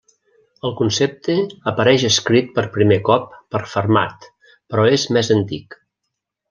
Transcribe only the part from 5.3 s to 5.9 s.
antic.